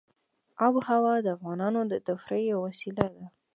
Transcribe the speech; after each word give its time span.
آب 0.65 0.73
وهوا 0.77 1.15
د 1.21 1.27
افغانانو 1.35 1.81
د 1.91 1.93
تفریح 2.07 2.43
یوه 2.51 2.61
وسیله 2.67 3.05
ده. 3.15 3.25